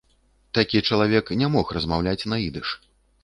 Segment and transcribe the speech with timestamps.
[0.57, 2.67] Такі чалавек не мог размаўляць на ідыш.